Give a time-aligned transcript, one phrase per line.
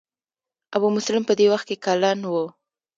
[0.75, 2.33] ابو مسلم په دې وخت کې کلن و.